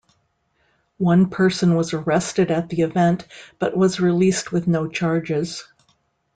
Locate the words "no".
4.67-4.87